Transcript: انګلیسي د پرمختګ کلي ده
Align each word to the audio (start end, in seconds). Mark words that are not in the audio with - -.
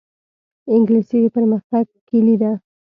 انګلیسي 0.73 1.17
د 1.23 1.27
پرمختګ 1.35 1.85
کلي 2.09 2.35
ده 2.41 2.51